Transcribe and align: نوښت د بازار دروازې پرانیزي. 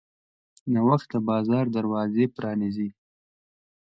نوښت 0.73 1.07
د 1.13 1.15
بازار 1.29 1.65
دروازې 1.75 2.25
پرانیزي. 2.35 2.89